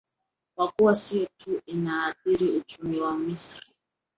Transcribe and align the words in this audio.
kwa 0.55 0.67
kuwa 0.71 0.95
sio 0.95 1.27
tu 1.37 1.61
inaathiri 1.65 2.47
uchumi 2.49 2.99
wa 2.99 3.17
misri 3.17 3.65